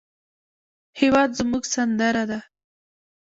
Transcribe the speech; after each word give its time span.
هېواد 0.99 1.29
زموږ 1.39 1.63
سندره 1.73 2.23
ده 2.29 2.39